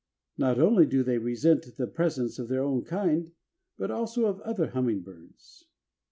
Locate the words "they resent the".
1.03-1.85